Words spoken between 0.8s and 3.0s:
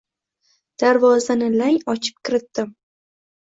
Darvozani lang ochib kiritdim.